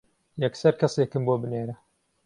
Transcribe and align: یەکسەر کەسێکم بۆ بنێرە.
یەکسەر 0.43 0.73
کەسێکم 0.81 1.23
بۆ 1.27 1.35
بنێرە. 1.41 1.75